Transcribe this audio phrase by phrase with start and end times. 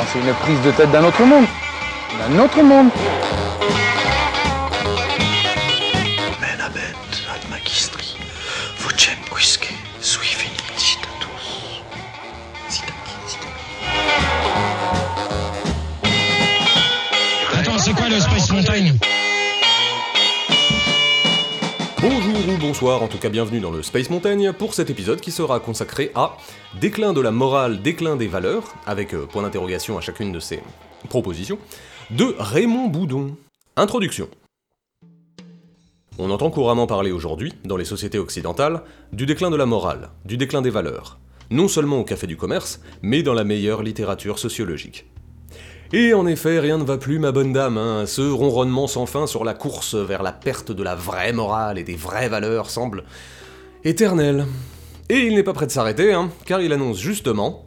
[0.00, 1.44] Enfin, c'est une prise de tête d'un autre monde.
[2.18, 2.88] D'un autre monde.
[17.58, 19.09] Attends, c'est quoi le Space Mountain?
[22.58, 26.10] Bonsoir, en tout cas bienvenue dans le Space Montaigne pour cet épisode qui sera consacré
[26.14, 26.36] à
[26.80, 30.60] déclin de la morale, déclin des valeurs, avec euh, point d'interrogation à chacune de ces
[31.08, 31.58] propositions,
[32.10, 33.36] de Raymond Boudon.
[33.76, 34.28] Introduction.
[36.18, 40.36] On entend couramment parler aujourd'hui, dans les sociétés occidentales, du déclin de la morale, du
[40.36, 41.18] déclin des valeurs,
[41.50, 45.09] non seulement au café du commerce, mais dans la meilleure littérature sociologique.
[45.92, 48.06] Et en effet, rien ne va plus, ma bonne dame, hein.
[48.06, 51.82] ce ronronnement sans fin sur la course vers la perte de la vraie morale et
[51.82, 53.02] des vraies valeurs semble
[53.82, 54.46] éternel.
[55.08, 57.66] Et il n'est pas prêt de s'arrêter, hein, car il annonce justement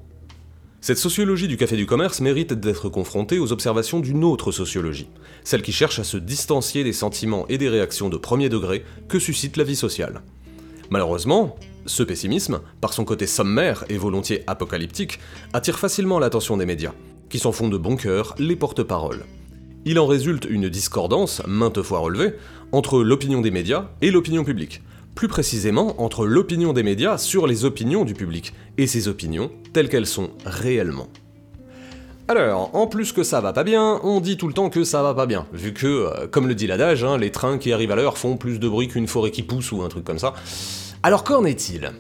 [0.80, 5.10] cette sociologie du café du commerce mérite d'être confrontée aux observations d'une autre sociologie,
[5.44, 9.20] celle qui cherche à se distancier des sentiments et des réactions de premier degré que
[9.20, 10.22] suscite la vie sociale.
[10.90, 15.20] Malheureusement, ce pessimisme, par son côté sommaire et volontiers apocalyptique,
[15.52, 16.94] attire facilement l'attention des médias,
[17.34, 19.26] qui s'en font de bon cœur les porte-paroles.
[19.86, 22.36] Il en résulte une discordance, maintes fois relevée,
[22.72, 24.84] entre l'opinion des médias et l'opinion publique.
[25.16, 29.90] Plus précisément, entre l'opinion des médias sur les opinions du public, et ces opinions telles
[29.90, 31.08] qu'elles sont réellement.
[32.28, 35.02] Alors, en plus que ça va pas bien, on dit tout le temps que ça
[35.02, 37.94] va pas bien, vu que, euh, comme le dit l'adage, hein, les trains qui arrivent
[37.94, 40.36] à l'heure font plus de bruit qu'une forêt qui pousse ou un truc comme ça.
[41.02, 41.94] Alors qu'en est-il?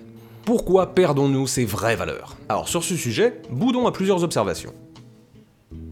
[0.45, 2.37] Pourquoi perdons-nous ces vraies valeurs?
[2.49, 4.75] Alors sur ce sujet, Boudon a plusieurs observations.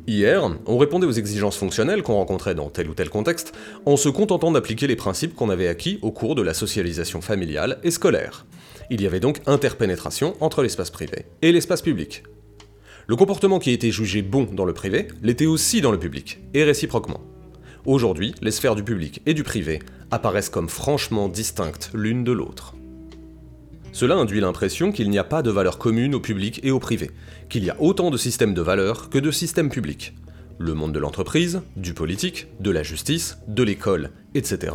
[0.08, 3.54] Hier, on répondait aux exigences fonctionnelles qu'on rencontrait dans tel ou tel contexte
[3.86, 7.78] en se contentant d'appliquer les principes qu'on avait acquis au cours de la socialisation familiale
[7.84, 8.46] et scolaire.
[8.90, 12.24] Il y avait donc interpénétration entre l'espace privé et l'espace public.
[13.08, 16.64] Le comportement qui était jugé bon dans le privé l'était aussi dans le public, et
[16.64, 17.22] réciproquement.
[17.86, 19.80] Aujourd'hui, les sphères du public et du privé
[20.12, 22.76] apparaissent comme franchement distinctes l'une de l'autre.
[23.94, 27.12] Cela induit l'impression qu'il n'y a pas de valeurs communes au public et au privé,
[27.50, 30.14] qu'il y a autant de systèmes de valeurs que de systèmes publics.
[30.60, 34.74] Le monde de l'entreprise, du politique, de la justice, de l'école, etc.,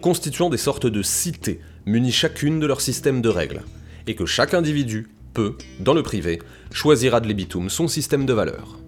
[0.00, 3.62] constituant des sortes de cités, munies chacune de leur système de règles,
[4.06, 6.40] et que chaque individu peut, dans le privé,
[6.72, 8.78] choisir ad libitum son système de valeurs.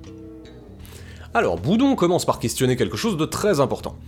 [1.35, 3.99] Alors, Boudon commence par questionner quelque chose de très important.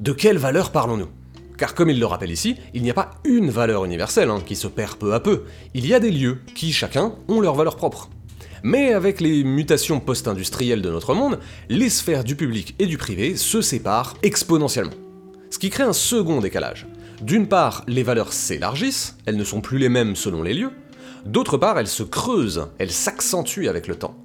[0.00, 1.10] De quelles valeurs parlons-nous?
[1.56, 4.56] Car comme il le rappelle ici, il n'y a pas une valeur universelle hein, qui
[4.56, 5.44] se perd peu à peu,
[5.74, 8.10] il y a des lieux qui, chacun, ont leur valeur propre.
[8.62, 11.38] Mais avec les mutations post-industrielles de notre monde,
[11.68, 14.94] les sphères du public et du privé se séparent exponentiellement.
[15.50, 16.86] Ce qui crée un second décalage.
[17.20, 20.72] D'une part, les valeurs s'élargissent, elles ne sont plus les mêmes selon les lieux,
[21.26, 24.23] d'autre part, elles se creusent, elles s'accentuent avec le temps.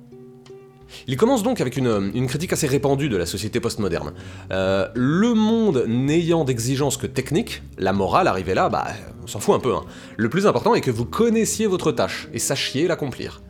[1.08, 4.14] Il commence donc avec une, critique assez répandue de la société postmoderne.
[4.52, 8.88] Euh, le monde n'ayant d'exigence que technique, la morale arrivée là, bah,
[9.24, 9.74] on s'en fout un peu.
[9.74, 9.84] hein.
[10.18, 13.42] Le plus important est que vous connaissiez votre tâche et sachiez l'accomplir.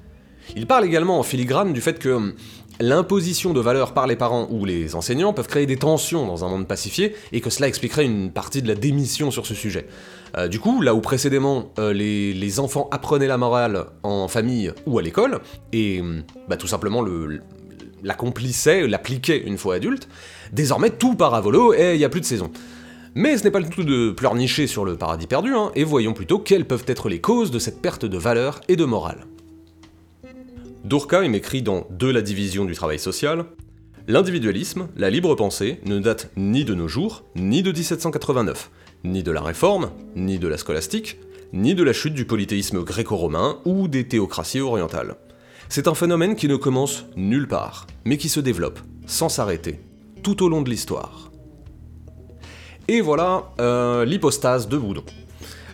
[0.55, 2.33] Il parle également en filigrane du fait que
[2.79, 6.49] l'imposition de valeurs par les parents ou les enseignants peuvent créer des tensions dans un
[6.49, 9.87] monde pacifié et que cela expliquerait une partie de la démission sur ce sujet.
[10.37, 14.99] Euh, du coup, là où précédemment euh, les, enfants apprenaient la morale en famille ou
[14.99, 15.39] à l'école,
[15.73, 17.41] et hum, bah, tout simplement le,
[18.03, 20.07] l'accomplissaient, l'appliquaient une fois adulte,
[20.51, 22.51] désormais tout part à volo et il n'y a plus de saison.
[23.15, 26.13] Mais ce n'est pas le tout de pleurnicher sur le paradis perdu, hein, et voyons
[26.13, 29.25] plutôt quelles peuvent être les causes de cette perte de valeur et de morale.
[30.85, 33.45] Durkheim écrit dans De la division du travail social
[34.07, 38.71] L'individualisme, la libre pensée, ne date ni de nos jours, ni de 1789,
[39.03, 41.19] ni de la Réforme, ni de la scolastique,
[41.53, 45.17] ni de la chute du polythéisme gréco-romain ou des théocraties orientales.
[45.67, 49.79] C'est un phénomène qui ne commence nulle part, mais qui se développe, sans s'arrêter,
[50.23, 51.29] tout au long de l'histoire.
[52.87, 55.03] Et voilà euh, l'hypostase de Boudon.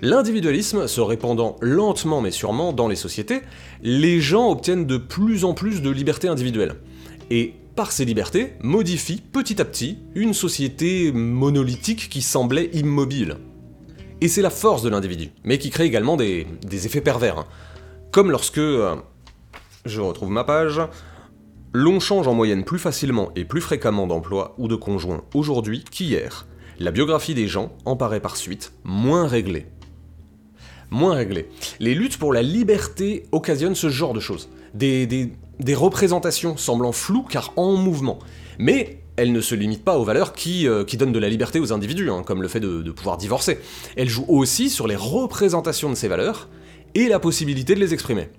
[0.01, 3.41] L'individualisme se répandant lentement mais sûrement dans les sociétés,
[3.81, 6.75] les gens obtiennent de plus en plus de liberté individuelle.
[7.29, 13.37] Et par ces libertés, modifient petit à petit une société monolithique qui semblait immobile.
[14.21, 17.39] Et c'est la force de l'individu, mais qui crée également des, des effets pervers.
[17.39, 17.45] hein.
[18.11, 18.59] Comme lorsque...
[18.59, 18.95] euh,
[19.85, 20.81] je retrouve ma page.
[21.73, 26.47] L'on change en moyenne plus facilement et plus fréquemment d'emploi ou de conjoint aujourd'hui qu'hier.
[26.79, 29.67] La biographie des gens en paraît par suite moins réglée.
[30.95, 31.49] Moins réglée.
[31.81, 34.47] Les luttes pour la liberté occasionnent ce genre de choses.
[34.73, 35.29] Des,
[35.73, 38.17] représentations semblant floues car en mouvement.
[38.59, 41.73] Mais elles ne se limitent pas aux valeurs qui, euh, donnent de la liberté aux
[41.73, 43.59] individus, hein, comme le fait de, de pouvoir divorcer.
[43.97, 46.47] Elles jouent aussi sur les représentations de ces valeurs
[46.93, 48.29] et la possibilité de les exprimer.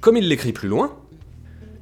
[0.00, 0.96] Comme il l'écrit plus loin,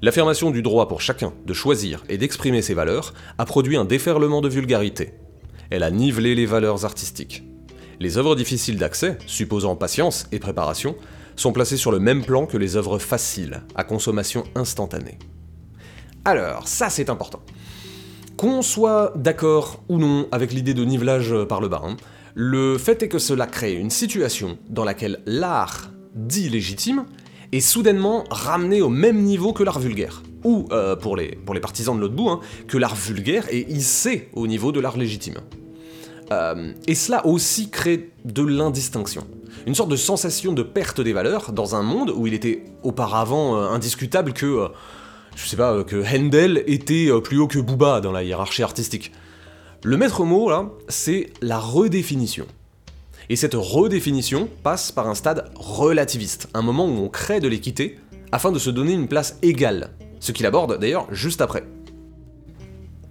[0.02, 4.40] L'affirmation du droit pour chacun de choisir et d'exprimer ses valeurs a produit un déferlement
[4.40, 5.12] de vulgarité.
[5.68, 7.44] Elle a nivelé les valeurs artistiques.
[8.02, 10.96] Les œuvres difficiles d'accès, supposant patience et préparation,
[11.36, 15.18] sont placées sur le même plan que les œuvres faciles, à consommation instantanée.
[16.24, 17.40] Alors, ça c'est important.
[18.38, 21.98] Qu'on soit d'accord ou non avec l'idée de nivelage par le bas, hein,
[22.34, 27.04] le fait est que cela crée une situation dans laquelle l'art dit légitime
[27.52, 30.22] est soudainement ramené au même niveau que l'art vulgaire.
[30.44, 34.46] Ou, euh, pour, les, partisans de l'autre bout, hein, que l'art vulgaire est hissé au
[34.46, 35.36] niveau de l'art légitime.
[36.32, 39.26] Euh, et cela aussi crée de l'indistinction.
[39.66, 43.56] Une sorte de sensation de perte des valeurs dans un monde où il était auparavant
[43.56, 44.70] euh, indiscutable que
[45.36, 49.12] je sais pas, que Handel était euh, plus haut que Booba dans la hiérarchie artistique.
[49.82, 52.46] Le maître mot, là, c'est la redéfinition.
[53.28, 57.98] Et cette redéfinition passe par un stade relativiste, un moment où on crée de l'équité
[58.32, 61.64] afin de se donner une place égale, ce qu'il aborde d'ailleurs juste après.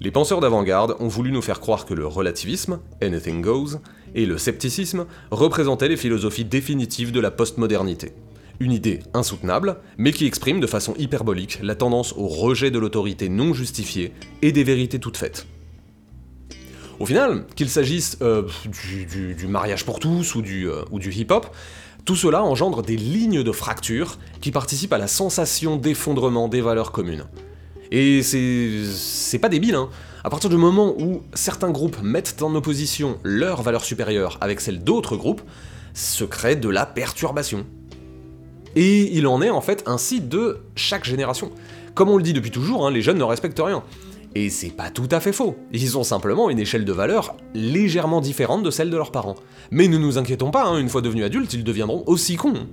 [0.02, 3.80] Les penseurs d'avant-garde ont voulu nous faire croire que le relativisme, anything goes,
[4.16, 8.14] et le scepticisme représentaient les philosophies définitives de la postmodernité.
[8.62, 13.28] Une idée insoutenable, mais qui exprime de façon hyperbolique la tendance au rejet de l'autorité
[13.28, 15.48] non justifiée et des vérités toutes faites.
[17.02, 21.54] Au final, qu'il s'agisse euh, du, mariage pour tous ou du, euh, ou du hip-hop,
[22.06, 26.94] tout cela engendre des lignes de fracture qui participent à la sensation d'effondrement des valeurs
[26.94, 27.26] communes.
[27.92, 29.90] Et c'est pas débile, hein.
[30.24, 34.84] À partir du moment où certains groupes mettent en opposition leurs valeurs supérieures avec celles
[34.84, 35.42] d'autres groupes,
[35.94, 37.66] se crée de la perturbation.
[38.76, 41.52] Et il en est en fait ainsi de chaque génération.
[41.96, 43.84] Comme on le dit depuis toujours, hein, les jeunes ne respectent rien.
[44.36, 45.56] Et c'est pas tout à fait faux.
[45.72, 49.36] Ils ont simplement une échelle de valeur légèrement différente de celle de leurs parents.
[49.72, 52.68] Mais ne nous inquiétons pas, hein, une fois devenus adultes, ils deviendront aussi cons.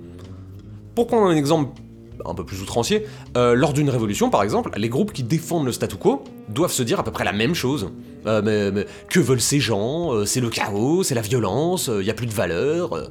[0.93, 1.81] Pour prendre un exemple
[2.25, 3.05] un peu plus outrancier,
[3.35, 6.83] euh, lors d'une révolution par exemple, les groupes qui défendent le statu quo doivent se
[6.83, 7.91] dire à peu près la même chose.
[8.25, 12.09] Euh, mais, que veulent ces gens euh, C'est le chaos, c'est la violence, il n'y
[12.09, 13.09] a plus de valeur.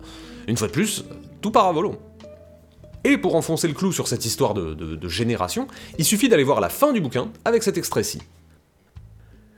[0.49, 1.05] Une fois de plus,
[1.41, 1.97] tout part à volo.
[3.05, 6.69] Et pour enfoncer le clou sur cette histoire de, génération, il suffit d'aller voir la
[6.69, 8.21] fin du bouquin avec cet extrait-ci.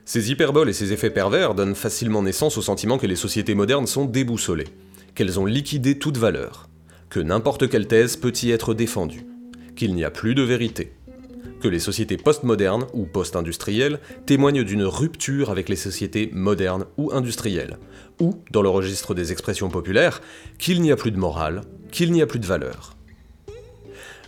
[0.05, 3.87] Ces hyperboles et ces effets pervers donnent facilement naissance au sentiment que les sociétés modernes
[3.87, 4.67] sont déboussolées,
[5.15, 6.69] qu'elles ont liquidé toute valeur,
[7.09, 9.25] que n'importe quelle thèse peut y être défendue,
[9.79, 10.91] qu'il n'y a plus de vérité,
[11.61, 17.77] que les sociétés postmodernes ou post-industrielles témoignent d'une rupture avec les sociétés modernes ou industrielles,
[18.19, 20.21] ou, dans le registre des expressions populaires,
[20.57, 21.61] qu'il n'y a plus de morale,
[21.91, 22.97] qu'il n'y a plus de valeur.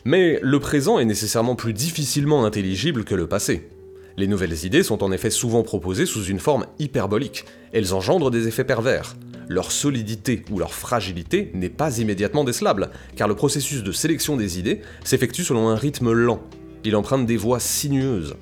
[0.05, 3.67] Mais le présent est nécessairement plus difficilement intelligible que le passé.
[4.15, 7.43] Les nouvelles idées sont en effet souvent proposées sous une forme hyperbolique,
[7.73, 9.17] elles engendrent des effets pervers.
[9.47, 14.59] Leur solidité ou leur fragilité n'est pas immédiatement décelable, car le processus de sélection des
[14.59, 16.41] idées s'effectue selon un rythme lent.
[16.83, 18.35] Il emprunte des voies sinueuses.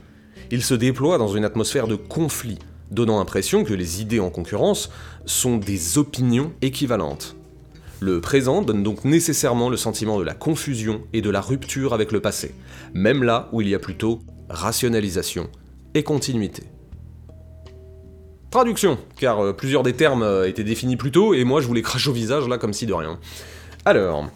[0.52, 2.60] Il se déploie dans une atmosphère de conflit,
[2.92, 4.90] donnant l'impression que les idées en concurrence
[5.26, 7.36] sont des opinions équivalentes.
[8.02, 12.12] Le présent donne donc nécessairement le sentiment de la confusion et de la rupture avec
[12.12, 12.56] le passé,
[12.94, 15.50] même là où il y a plutôt rationalisation
[15.94, 16.64] et continuité.
[18.52, 21.76] Traduction, car euh, plusieurs des termes euh, étaient définis plus tôt et moi je vous
[21.76, 23.20] les crache au visage là comme si de rien.
[23.86, 24.28] Alors,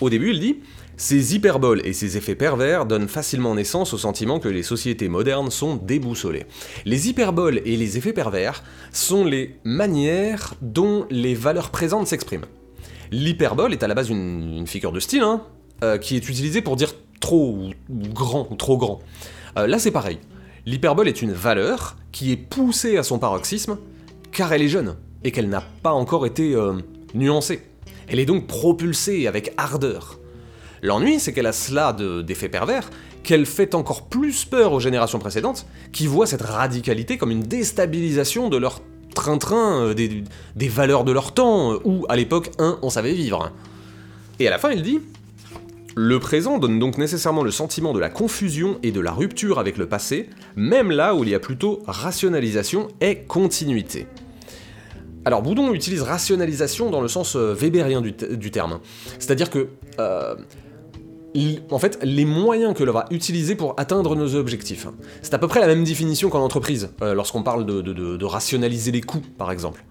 [0.00, 0.60] au début il dit
[0.96, 5.50] ces hyperboles et ces effets pervers donnent facilement naissance au sentiment que les sociétés modernes
[5.50, 6.46] sont déboussolées.
[6.84, 12.46] Les hyperboles et les effets pervers sont les manières dont les valeurs présentes s'expriment.
[13.10, 15.42] L'hyperbole est à la base une, figure de style, hein,
[15.82, 19.00] euh, qui est utilisée pour dire trop grand ou trop grand.
[19.56, 20.18] Là c'est pareil.
[20.68, 23.78] L'hyperbole est une valeur qui est poussée à son paroxysme
[24.32, 26.72] car elle est jeune et qu'elle n'a pas encore été euh,
[27.14, 27.62] nuancée.
[28.08, 30.18] Elle est donc propulsée avec ardeur.
[30.82, 32.90] L'ennui, c'est qu'elle a cela d'effet pervers,
[33.22, 38.48] qu'elle fait encore plus peur aux générations précédentes, qui voient cette radicalité comme une déstabilisation
[38.48, 38.82] de leur
[39.14, 43.52] train-train euh, des, valeurs de leur temps, euh, où à l'époque, un, on savait vivre.
[44.40, 45.00] Et à la fin, il dit
[45.98, 49.78] le présent donne donc nécessairement le sentiment de la confusion et de la rupture avec
[49.78, 54.06] le passé, même là où il y a plutôt rationalisation et continuité.
[55.24, 58.80] Alors Boudon utilise rationalisation dans le sens euh, weberien du, terme,
[59.18, 59.68] c'est-à-dire que
[61.70, 64.86] en fait, les moyens que l'on va utiliser pour atteindre nos objectifs.
[65.22, 69.00] C'est à peu près la même définition qu'en entreprise, euh, lorsqu'on parle de, rationaliser les
[69.00, 69.84] coûts, par exemple.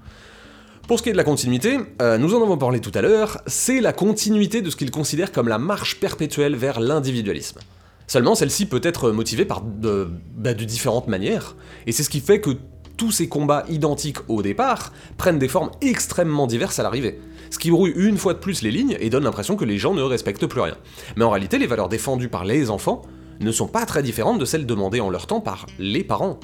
[0.87, 3.41] Pour ce qui est de la continuité, euh, nous en avons parlé tout à l'heure,
[3.47, 7.59] c'est la continuité de ce qu'il considère comme la marche perpétuelle vers l'individualisme.
[8.07, 11.55] Seulement, celle-ci peut être motivée par de, bah, de différentes manières,
[11.87, 12.51] et c'est ce qui fait que
[12.97, 17.19] tous ces combats identiques au départ prennent des formes extrêmement diverses à l'arrivée
[17.49, 19.93] ce qui brouille une fois de plus les lignes et donne l'impression que les gens
[19.93, 20.75] ne respectent plus rien.
[21.15, 23.01] Mais en réalité, les valeurs défendues par les enfants
[23.39, 26.39] ne sont pas très différentes de celles demandées en leur temps par les parents.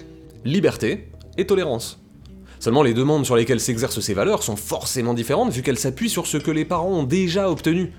[0.46, 2.00] Liberté et tolérance.
[2.60, 6.27] Seulement les demandes sur lesquelles s'exercent ces valeurs sont forcément différentes vu qu'elles s'appuient sur
[6.27, 7.91] ce que les parents ont déjà obtenu.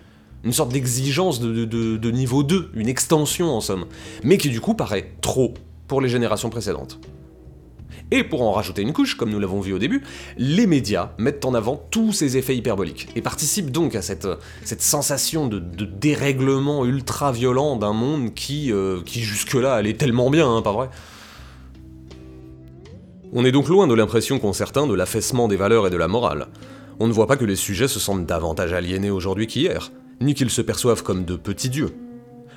[0.44, 3.86] Une sorte d'exigence de, niveau 2, une extension en somme,
[4.24, 5.54] mais qui du coup paraît trop
[5.86, 6.98] pour les générations précédentes.
[8.10, 10.02] Et pour en rajouter une couche, comme nous l'avons vu au début,
[10.36, 14.26] les médias mettent en avant tous ces effets hyperboliques, et participent donc à cette,
[14.80, 20.60] sensation de, dérèglement ultra violent d'un monde qui, euh, qui jusque-là allait tellement bien, hein,
[20.60, 20.90] pas vrai?
[23.32, 26.08] On est donc loin de l'impression qu'ont certains de l'affaissement des valeurs et de la
[26.08, 26.48] morale.
[27.00, 29.90] On ne voit pas que les sujets se sentent davantage aliénés aujourd'hui qu'hier,
[30.20, 31.94] ni qu'ils se perçoivent comme de petits dieux.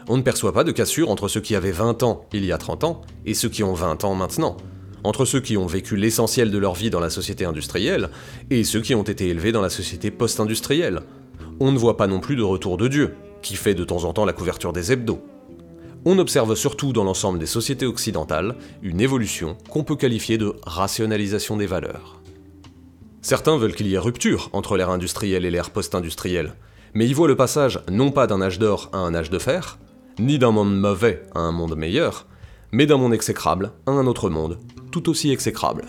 [0.08, 2.58] On ne perçoit pas de cassure entre ceux qui avaient 20 ans il y a
[2.58, 4.58] 30 ans et ceux qui ont 20 ans maintenant,
[5.04, 8.10] entre ceux qui ont vécu l'essentiel de leur vie dans la société industrielle
[8.50, 11.02] et ceux qui ont été élevés dans la société post-industrielle.
[11.60, 14.14] On ne voit pas non plus de retour de Dieu, qui fait de temps en
[14.14, 15.22] temps la couverture des hebdos.
[16.08, 21.58] On observe surtout dans l'ensemble des sociétés occidentales une évolution qu'on peut qualifier de rationalisation
[21.58, 22.22] des valeurs.
[23.22, 26.54] Certains veulent qu'il y ait rupture entre l'ère industrielle et l'ère post-industrielle,
[26.96, 29.78] mais y voient le passage non pas d'un âge d'or à un âge de fer,
[30.18, 32.26] ni d'un monde mauvais à un monde meilleur,
[32.72, 34.58] mais d'un monde exécrable à un autre monde,
[34.92, 35.84] tout aussi exécrable.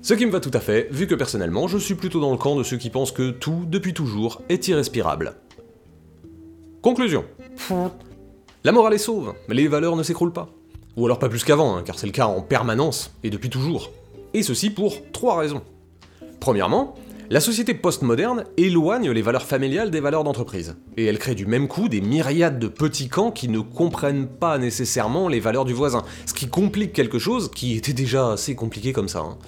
[0.00, 2.38] Ce qui me va tout à fait, vu que personnellement je suis plutôt dans le
[2.38, 5.34] camp de ceux qui pensent que tout, depuis toujours, est irrespirable.
[6.80, 7.24] Conclusion.
[8.64, 10.48] La morale est sauve, mais les valeurs ne s'écroulent pas.
[10.96, 13.90] Ou alors pas plus qu'avant, hein, car c'est le cas en permanence, et depuis toujours.
[14.34, 15.62] Et ceci pour trois raisons.
[16.40, 16.94] Premièrement,
[17.32, 21.66] la société postmoderne éloigne les valeurs familiales des valeurs d'entreprise, et elle crée du même
[21.66, 26.02] coup des myriades de petits camps qui ne comprennent pas nécessairement les valeurs du voisin,
[26.26, 29.20] ce qui complique quelque chose qui était déjà assez compliqué comme ça.
[29.20, 29.38] hein.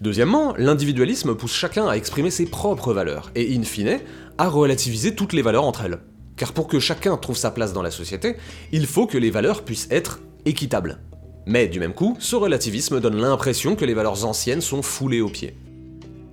[0.00, 4.00] Deuxièmement, l'individualisme pousse chacun à exprimer ses propres valeurs, et in fine,
[4.38, 5.98] à relativiser toutes les valeurs entre elles.
[6.38, 8.36] Car pour que chacun trouve sa place dans la société,
[8.72, 11.00] il faut que les valeurs puissent être équitables.
[11.44, 15.28] Mais du même coup, ce relativisme donne l'impression que les valeurs anciennes sont foulées aux
[15.28, 15.54] pieds.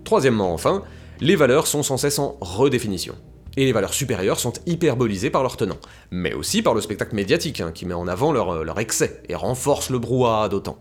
[0.08, 0.84] Troisièmement, enfin,
[1.20, 3.16] les valeurs sont sans cesse en redéfinition.
[3.58, 7.60] Et les valeurs supérieures sont hyperbolisées par leurs tenants, mais aussi par le spectacle médiatique,
[7.60, 10.78] hein, qui met en avant leur, leur excès et renforce le brouhaha d'autant.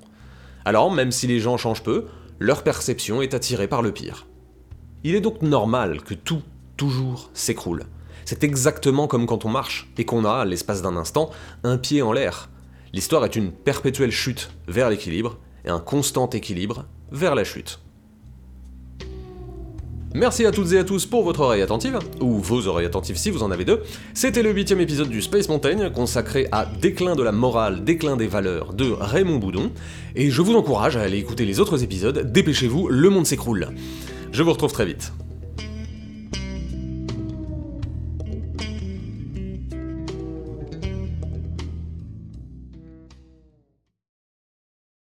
[0.65, 2.07] Alors, même si les gens changent peu,
[2.39, 4.29] leur perception est attirée par le pire.
[5.03, 6.43] Il est donc normal que tout,
[6.77, 7.83] toujours, s'écroule.
[8.27, 11.31] C'est exactement comme quand on marche, et qu'on a, à l'espace d'un instant,
[11.65, 12.49] un pied en l'air.
[12.93, 17.81] L'histoire est une perpétuelle chute vers l'équilibre, et un constant équilibre vers la chute.
[20.17, 23.31] Merci à toutes et à tous pour votre oreille attentive, ou vos oreilles attentives si
[23.31, 23.83] vous en avez deux.
[24.15, 28.27] C'était le huitième épisode du Space Mountain, consacré à Déclin de la morale, déclin des
[28.27, 29.71] valeurs de Raymond Boudon,
[30.15, 33.69] et je vous encourage à aller écouter les autres épisodes, dépêchez-vous, le monde s'écroule.
[34.33, 35.13] Je vous retrouve très vite.